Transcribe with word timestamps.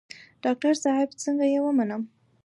ډاکتر 0.43 0.73
صاحب 0.83 1.09
څنګه 1.23 1.45
يې 1.53 1.59
ومنم. 1.63 2.01